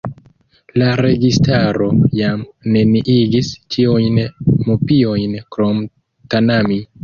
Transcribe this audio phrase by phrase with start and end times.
[0.81, 1.89] La registaro
[2.21, 2.41] jam
[2.77, 4.19] neniigis ĉiujn
[4.71, 5.89] mupiojn krom
[6.35, 6.85] Tanami.